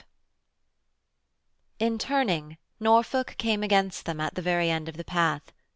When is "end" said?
4.71-4.89